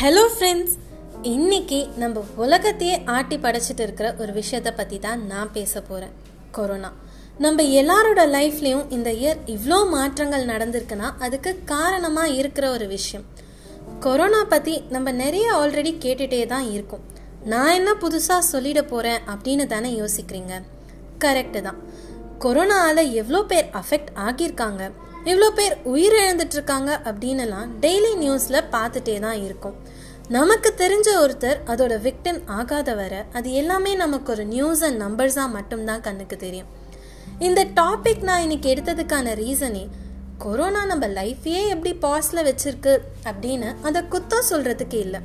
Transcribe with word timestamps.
Hello 0.00 0.22
friends 0.34 0.74
இன்னைக்கு 1.22 1.78
நம்ம 1.96 2.20
உலகத்தையே 2.36 2.94
ஆட்டி 3.14 3.36
படைச்சிட்டு 3.36 3.82
இருக்கிற 3.86 4.14
ஒரு 4.18 4.32
விஷயத்தை 4.32 4.72
பற்றி 4.72 4.98
தான் 4.98 5.26
நான் 5.26 5.50
பேச 5.52 5.80
போகிறேன் 5.80 6.14
கொரோனா 6.50 6.90
நம்ம 7.38 7.64
எல்லாரோட 7.80 8.22
லைஃப்லேயும் 8.36 8.86
இந்த 8.88 9.10
இயர் 9.10 9.42
இவ்வளோ 9.46 9.78
மாற்றங்கள் 9.88 10.46
நடந்திருக்குன்னா 10.46 11.08
அதுக்கு 11.18 11.52
காரணமாக 11.64 12.28
இருக்கிற 12.28 12.70
ஒரு 12.70 12.86
விஷயம். 12.86 13.26
கொரோனா 14.00 14.40
பற்றி 14.44 14.76
நம்ம 14.88 15.12
நிறைய 15.12 15.52
ஆல்ரெடி 15.58 15.92
கேட்டுகிட்டே 16.06 16.46
தான் 16.46 16.70
இருக்கோம். 16.70 17.04
நான் 17.44 17.74
என்ன 17.74 17.92
புதுசாக 18.04 18.48
சொல்லிட 18.52 18.82
போகிறேன் 18.82 19.20
அப்படின்னு 19.34 19.66
தானே 19.66 19.92
யோசிக்கிறீங்க? 20.00 20.62
கரெக்டு 21.26 21.62
தான். 21.68 21.80
கொரோனாவில் 22.38 23.12
எவ்வளோ 23.12 23.42
பேர் 23.42 23.70
அஃபெக்ட் 23.82 24.12
ஆகியிருக்காங்க. 24.28 24.82
இவ்வளோ 25.28 25.48
பேர் 25.56 25.74
உயிரிழந்துட்டு 25.92 26.56
இருக்காங்க 26.56 26.90
அப்படின்னுலாம் 27.08 27.70
டெய்லி 27.82 28.12
நியூஸில் 28.22 28.66
பார்த்துட்டே 28.74 29.16
தான் 29.24 29.38
இருக்கும். 29.46 29.74
நமக்கு 30.36 30.70
தெரிஞ்ச 30.82 31.08
ஒருத்தர் 31.22 31.58
அதோட 31.72 31.94
விக்டிம் 32.06 32.38
ஆகாத 32.58 32.90
வர 33.00 33.14
அது 33.38 33.48
எல்லாமே 33.60 33.92
நமக்கு 34.02 34.28
ஒரு 34.34 34.44
நியூஸ் 34.44 34.82
அண்ட் 34.86 34.98
நம்பர்ஸாக 35.02 35.54
மட்டும்தான் 35.56 36.04
கண்ணுக்கு 36.06 36.36
தெரியும். 36.44 36.68
இந்த 37.46 37.60
டாபிக் 37.80 38.22
நான் 38.28 38.44
இன்னைக்கு 38.46 38.68
எடுத்ததுக்கான 38.74 39.34
ரீசனே 39.42 39.84
கொரோனா 40.44 40.82
நம்ம 40.90 41.06
லைஃபையே 41.18 41.62
எப்படி 41.74 41.92
பாஸில் 42.04 42.46
வச்சிருக்கு 42.48 42.94
அப்படின்னு 43.30 43.70
அதை 43.88 44.02
குத்தம் 44.14 44.48
சொல்கிறதுக்கு 44.50 44.98
இல்லை. 45.06 45.20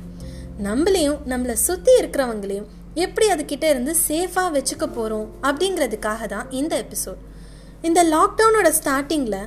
நம்மளையும் 0.66 1.20
நம்மளை 1.32 1.56
சுற்றி 1.66 1.94
இருக்கிறவங்களையும் 2.00 2.68
எப்படி 3.04 3.26
அதுக்கிட்ட 3.32 3.64
இருந்து 3.72 3.94
சேஃபாக 4.08 4.50
வச்சுக்க 4.56 4.84
போகிறோம் 4.98 5.26
அப்படிங்கிறதுக்காக 5.48 6.26
தான் 6.34 6.50
இந்த 6.60 6.74
எபிசோட் 6.84 7.22
இந்த 7.82 8.00
லாக்டவுனோட 8.14 8.68
ஸ்டார்டிங்கில் 8.80 9.40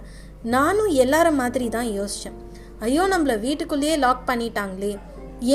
நானும் 0.55 0.91
எல்லார 1.03 1.27
மாதிரி 1.31 1.69
தான் 1.69 1.89
யோசித்தேன் 1.99 2.37
ஐயோ 2.79 3.03
நம்மளை 3.13 3.35
வீட்டுக்குள்ளேயே 3.39 3.95
லாக் 3.97 4.27
பண்ணிட்டாங்களே. 4.29 4.91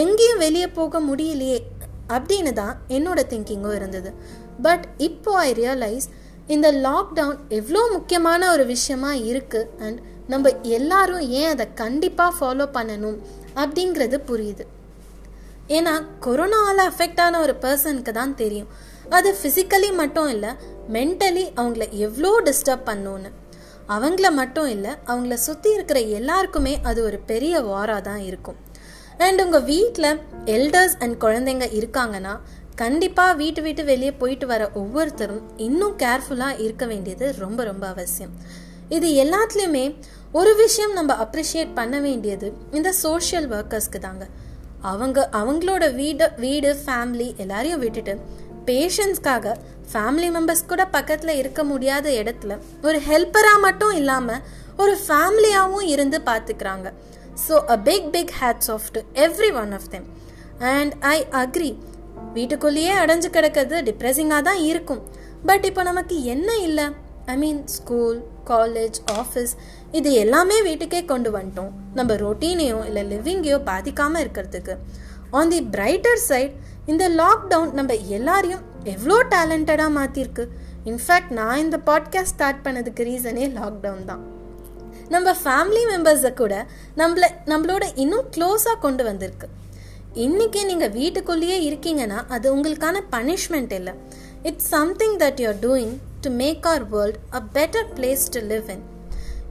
எங்கேயும் 0.03 0.39
வெளியே 0.39 0.67
போக 0.67 1.01
முடியலையே 1.01 1.59
அப்படின்னு 2.09 2.53
தான் 2.53 2.77
என்னோட 2.89 3.21
திங்கிங்கும் 3.31 3.75
இருந்தது. 3.75 4.11
பட் 4.63 4.85
இப்போ 4.97 5.39
ஐ 5.39 5.53
ரியலைஸ் 5.53 6.07
இந்த 6.47 6.73
லாக்டவுன் 6.73 7.39
எவ்வளோ 7.49 7.83
முக்கியமான 7.93 8.51
ஒரு 8.51 8.67
விஷயமா 8.67 9.13
இருக்குது 9.31 9.71
அண்ட் 9.85 10.01
நம்ம 10.27 10.51
எல்லாரும் 10.63 11.25
ஏன் 11.41 11.51
அதை 11.55 11.67
கண்டிப்பாக 11.75 12.37
ஃபாலோ 12.39 12.67
பண்ணணும் 12.77 13.19
அப்படிங்கிறது 13.55 14.19
புரியுது. 14.31 14.67
ஏன்னா 15.69 15.95
கொரோனாவால் 16.27 16.83
அஃபெக்ட் 16.91 17.21
ஆன 17.21 17.41
ஒரு 17.41 17.55
பர்சனுக்கு 17.65 18.13
தான் 18.13 18.35
தெரியும். 18.35 18.69
அது 19.09 19.35
ஃபிசிக்கலி 19.41 19.95
மட்டும் 19.95 20.29
இல்லை 20.29 20.51
மென்டலி 20.93 21.45
அவங்கள 21.57 21.87
எவ்வளோ 21.93 22.31
டிஸ்டர்ப் 22.45 22.87
பண்ணுன்னு 22.87 23.31
அவங்கள 23.89 24.33
மட்டும் 24.33 24.69
இல்லை 24.69 24.91
அவங்கள 25.07 25.35
சுற்றி 25.35 25.73
இருக்கிற 25.73 26.01
எல்லாருக்குமே 26.01 26.79
அது 26.83 27.05
ஒரு 27.05 27.19
பெரிய 27.19 27.61
வாராக 27.61 28.01
தான் 28.01 28.19
இருக்கும். 28.19 28.57
அண்ட் 29.19 29.41
உங்கள் 29.41 29.63
வீட்டில் 29.63 30.21
எல்டர்ஸ் 30.45 30.97
அண்ட் 30.99 31.23
குழந்தைங்க 31.23 31.67
இருக்காங்கன்னா 31.81 32.37
கண்டிப்பாக 32.75 33.35
வீட்டு 33.35 33.63
வீட்டு 33.63 33.85
வெளியே 33.85 34.13
போயிட்டு 34.13 34.47
வர 34.47 34.71
ஒவ்வொருத்தரும் 34.75 35.43
இன்னும் 35.57 35.99
கேர்ஃபுல்லாக 35.99 36.61
இருக்க 36.61 36.87
வேண்டியது 36.87 37.35
ரொம்ப 37.39 37.65
ரொம்ப 37.65 37.87
அவசியம். 37.87 38.31
இது 38.89 39.09
எல்லாத்துலேயுமே 39.25 39.85
ஒரு 40.33 40.57
விஷயம் 40.57 40.93
நம்ம 40.93 41.17
அப்ரிஷியேட் 41.25 41.75
பண்ண 41.75 42.01
வேண்டியது 42.01 42.53
இந்த 42.71 42.93
சோஷியல் 42.93 43.49
ஒர்க்கர்ஸ்க்கு 43.49 43.99
தாங்க. 44.01 44.27
அவங்க 44.81 45.29
அவங்களோட 45.33 45.95
வீடு 45.95 46.31
வீடு 46.37 46.77
ஃபேமிலி 46.87 47.37
எல்லாரையும் 47.37 47.79
விட்டுட்டு 47.79 48.21
பேஷண்ட்ஸ்க்காக 48.69 49.55
ஃபேமிலி 49.93 50.29
மெம்பர்ஸ் 50.37 50.71
கூட 50.73 50.85
பக்கத்தில் 50.97 51.39
இருக்க 51.41 51.63
முடியாத 51.73 52.07
இடத்துல 52.21 52.53
ஒரு 52.89 53.01
ஹெல்ப்பராக 53.09 53.65
மட்டும் 53.67 53.95
இல்லாமல் 54.01 54.45
ஒரு 54.85 54.95
ஃபேமிலியாகவும் 55.07 55.89
இருந்து 55.95 56.21
பார்த்துக்கிறாங்க 56.31 56.89
so 57.47 57.57
a 57.75 57.79
big 57.89 58.09
big 58.17 58.35
hats 58.41 58.71
off 58.77 58.89
to 58.95 59.03
every 59.27 59.51
one 59.63 59.75
of 59.79 59.91
them 59.95 60.07
and 60.75 60.95
I 61.15 61.19
agree 61.43 61.73
வீட்டுக்குள்ளேயே 62.37 62.93
அடைஞ்சு 63.03 63.29
கிடக்கிறது 63.37 63.77
டிப்ரெஸிங்காக 63.89 64.43
தான் 64.49 64.61
இருக்கும். 64.71 65.03
பட் 65.49 65.65
இப்போ 65.69 65.83
நமக்கு 65.89 66.17
என்ன 66.35 66.51
இல்லை? 66.69 66.87
I 67.33 67.35
mean 67.43 67.61
school 67.77 68.19
college 68.51 68.99
office 69.21 69.53
இது 69.99 70.11
எல்லாமே 70.23 70.57
வீட்டுக்கே 70.69 71.01
கொண்டு 71.13 71.31
வந்துட்டோம். 71.37 71.73
நம்ம 71.99 72.15
ரொட்டீனையோ 72.25 72.79
இல்லை 72.89 73.03
லிவிங்கையோ 73.13 73.59
பாதிக்காமல் 73.71 74.23
இருக்கிறதுக்கு. 74.25 74.75
ஆன் 75.39 75.53
தி 75.55 75.61
பிரைட்டர் 75.77 76.23
சைட் 76.29 76.55
இந்த 76.87 77.09
லாக்டவுன் 77.09 77.73
நம்ம 77.73 77.95
எல்லாரையும் 77.95 78.61
எவ்வளோ 78.85 79.25
டேலண்டடாக 79.31 79.95
மாற்றிருக்கு 79.99 80.45
இன்ஃபேக்ட் 80.85 81.31
நான் 81.31 81.59
இந்த 81.59 81.81
பாட்காஸ்ட் 81.87 82.33
ஸ்டார்ட் 82.35 82.67
பண்ணதுக்கு 82.67 83.03
ரீசனே 83.03 83.45
லாக்டவுன் 83.59 84.05
தான். 84.05 84.23
நம்ம 85.09 85.33
ஃபேமிலி 85.33 85.83
மெம்பர்ஸை 85.91 86.35
கூட 86.35 86.67
நம்மள 86.97 87.25
நம்மளோட 87.47 87.85
இன்னும் 87.95 88.25
க்ளோஸாக 88.37 88.79
கொண்டு 88.81 89.05
வந்திருக்கு. 89.05 89.49
இன்றைக்கி 90.15 90.65
நீங்கள் 90.65 90.91
வீட்டுக்குள்ளேயே 90.91 91.71
இருக்கீங்கன்னா 91.71 92.29
அது 92.29 92.57
உங்களுக்கான 92.57 93.01
பனிஷ்மெண்ட் 93.13 93.73
இல்லை. 93.73 93.93
It's 94.43 94.69
something 94.69 95.17
that 95.17 95.41
you're 95.41 95.61
doing 95.61 95.95
to 96.21 96.31
make 96.31 96.67
our 96.67 96.89
world 96.89 97.17
a 97.31 97.43
better 97.53 97.87
place 97.95 98.25
to 98.31 98.41
live 98.41 98.69
in 98.69 98.85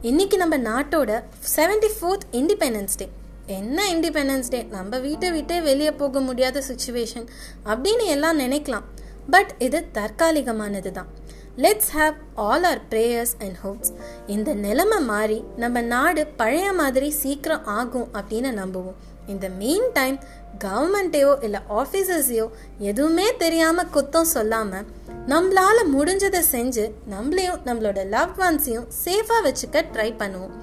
இன்னைக்கு 0.02 0.36
நம்ம 0.36 0.56
நாட்டோட 0.58 1.22
செவன்டி 1.56 1.90
ஃபோர்த் 2.00 2.26
இண்டிபெண்டன்ஸ் 2.32 2.96
டே 2.96 3.08
என்ன 3.46 3.78
இண்டிபெண்டன்ஸ் 3.94 4.50
டே 4.50 4.62
நம்ம 4.62 4.98
வீட்டை 4.98 5.30
விட்டே 5.32 5.60
வெளியே 5.60 5.90
போக 5.92 6.20
முடியாத 6.20 6.62
சுச்சுவேஷன் 6.68 7.26
அப்படின்னு 7.66 8.04
எல்லாம் 8.14 8.38
நினைக்கலாம். 8.38 8.86
பட் 9.30 9.52
இது 9.58 9.78
தற்காலிகமானது 9.92 10.92
தான் 10.92 11.10
let's 11.56 11.90
have 11.96 12.14
all 12.34 12.64
our 12.64 12.80
prayers 12.90 13.34
and 13.38 13.58
hopes 13.62 13.92
இந்த 14.26 14.54
நிலைமை 14.54 14.98
மாறி 15.00 15.44
நம்ம 15.56 15.80
நாடு 15.80 16.26
பழைய 16.26 16.72
மாதிரி 16.72 17.10
சீக்கிரம் 17.10 17.64
ஆகும் 17.64 18.08
அப்படின்னு 18.12 18.52
நம்புவோம். 18.60 18.96
இந்த 19.26 19.48
மெயின் 19.48 19.88
டைம் 19.92 20.18
கவர்மெண்ட்டையோ 20.64 21.42
இல்லை 21.42 21.60
ஆஃபீஸர்ஸையோ 21.68 22.46
எதுவுமே 22.78 23.36
தெரியாமல் 23.36 23.90
குத்தம் 23.90 24.32
சொல்லாமல் 24.36 24.86
நம்மளால் 25.28 25.90
முடிஞ்சதை 25.96 26.42
செஞ்சு 26.54 26.84
நம்மளையும் 27.14 27.62
நம்மளோட 27.64 28.08
லவ் 28.08 28.40
ஒன்ஸையும் 28.48 28.88
சேஃபாக 29.04 29.40
வச்சுக்க 29.46 29.84
ட்ரை 29.94 30.10
பண்ணுவோம். 30.16 30.54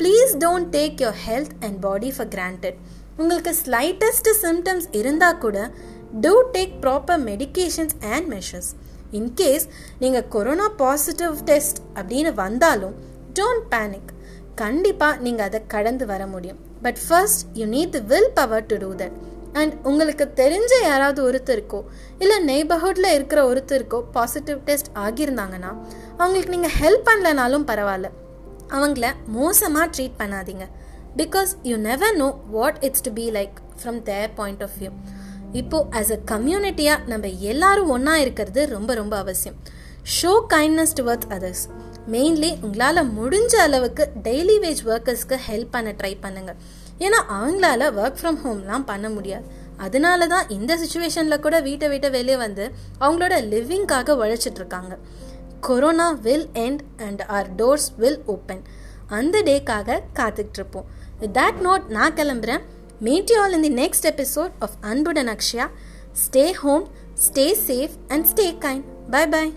Please 0.00 0.32
don't 0.44 0.70
take 0.76 1.00
your 1.04 1.18
health 1.26 1.54
and 1.66 1.78
body 1.86 2.10
for 2.16 2.30
granted 2.34 2.76
உங்களுக்கு 3.20 3.52
ஸ்லைட்டஸ்ட் 3.62 4.30
சிம்டம்ஸ் 4.42 4.88
இருந்தால் 5.00 5.40
கூட 5.44 5.58
do 6.24 6.34
take 6.56 6.74
proper 6.84 7.22
medications 7.30 7.96
and 8.14 8.28
measures 8.34 8.70
in case 9.18 9.66
நீங்கள் 10.02 10.28
கொரோனா 10.34 10.68
பாசிட்டிவ் 10.82 11.34
டெஸ்ட் 11.50 11.80
அப்படின்னு 11.98 12.32
வந்தாலும் 12.44 12.94
டோன்ட் 13.38 13.66
பேனிக் 13.74 14.12
கண்டிப்பாக 14.54 15.22
நீங்கள் 15.24 15.46
அதை 15.48 15.60
கடந்து 15.74 16.04
வர 16.06 16.22
முடியும். 16.26 16.60
But 16.82 17.00
first 17.06 17.42
you 17.58 17.66
need 17.66 17.92
the 17.96 18.02
will 18.12 18.30
power 18.38 18.66
to 18.70 18.76
do 18.76 18.90
that 19.02 19.16
and 19.60 19.74
உங்களுக்கு 19.88 20.24
தெரிஞ்ச 20.40 20.72
யாராவது 20.82 21.20
ஒருத்தருக்கோ 21.28 21.80
இல்லை 22.18 22.38
நெய்பர்ஹுட்டில் 22.50 23.14
இருக்கிற 23.14 23.40
ஒருத்தருக்கோ 23.50 24.00
பாசிட்டிவ் 24.16 24.58
டெஸ்ட் 24.68 24.90
ஆகியிருந்தாங்கன்னா 25.04 25.72
அவங்களுக்கு 26.18 26.54
நீங்கள் 26.56 26.76
ஹெல்ப் 26.80 27.06
பண்ணலனாலும் 27.10 27.68
பரவாயில்ல. 27.70 28.10
அவங்கள 28.76 29.06
மோசமாக 29.26 29.86
ட்ரீட் 29.96 30.18
பண்ணாதீங்க. 30.18 30.66
Because 31.16 31.52
you 31.62 31.76
never 31.76 32.16
know 32.16 32.28
what 32.50 32.78
it's 32.80 33.04
to 33.06 33.10
be 33.12 33.30
like 33.30 33.56
from 33.80 34.00
their 34.02 34.30
point 34.34 34.62
of 34.62 34.76
view 34.80 34.90
இப்போது 35.52 35.98
ஆஸ் 35.98 36.12
அ 36.12 36.18
கம்யூனிட்டியாக 36.32 37.06
நம்ம 37.06 37.28
எல்லாரும் 37.52 37.88
ஒன்றா 37.88 38.16
இருக்கிறது 38.16 38.62
ரொம்ப 38.66 38.94
ரொம்ப 38.94 39.16
அவசியம். 39.16 39.56
Show 40.16 40.32
kindness 40.54 40.96
towards 40.98 41.30
others 41.36 41.64
mainly 42.14 42.50
உங்களால் 42.66 43.00
முடிஞ்ச 43.18 43.54
அளவுக்கு 43.66 44.04
டெய்லி 44.26 44.56
வேஜ் 44.64 44.82
ஒர்க்கர்ஸ்க்கு 44.92 45.38
ஹெல்ப் 45.48 45.72
பண்ண 45.76 45.90
ட்ரை 46.02 46.12
பண்ணுங்கள் 46.24 46.60
ஏன்னா 47.06 47.18
அவங்களால 47.38 47.88
ஒர்க் 48.00 48.20
ஃப்ரம் 48.20 48.38
ஹோம்லாம் 48.44 48.84
பண்ண 48.84 49.08
முடியாது. 49.08 49.46
அதனால 49.76 50.26
தான் 50.26 50.48
இந்த 50.48 50.72
சுச்சுவேஷனில் 50.76 51.40
கூட 51.40 51.56
வீட்டை 51.60 51.88
விட்டு 51.88 52.08
வெளியே 52.10 52.36
வந்து 52.36 52.64
அவங்களோட 53.00 53.34
லிவிங்காக 53.52 54.16
உழைச்சிட்ருக்காங்க 54.22 54.56
இருக்காங்க. 54.60 54.94
Corona 55.60 56.10
will 56.10 56.48
end 56.54 56.78
and 56.96 57.22
our 57.22 57.54
doors 57.54 57.88
will 57.96 58.22
open 58.26 58.62
அந்த 59.06 59.42
டேக்காக 59.42 60.00
காத்துக்கிட்டு 60.14 60.58
இருப்போம் 60.60 60.84
வித் 61.18 61.36
தட் 61.36 61.60
நோட் 61.62 61.86
நான் 61.86 62.14
கிளம்புறேன். 62.14 62.60
Meet 63.00 63.30
you 63.30 63.40
all 63.40 63.62
in 63.62 63.74
the 63.74 63.88
next 63.88 64.06
episode 64.06 64.50
of 64.58 64.76
அன்புடன் 64.80 65.28
Akshaya. 65.28 65.66
Stay 66.24 66.52
home 66.52 66.88
stay 67.28 67.54
safe 67.66 67.90
and 68.08 68.26
stay 68.34 68.46
kind 68.64 68.84
bye 69.10 69.26
bye 69.26 69.52